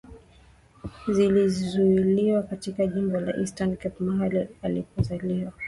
Zilizuiliwa 1.09 2.43
katika 2.43 2.87
jimbo 2.87 3.19
la 3.19 3.37
Eastern 3.37 3.75
Cape 3.77 4.03
mahali 4.03 4.47
alipozaliwa 4.61 5.39
Biko 5.39 5.53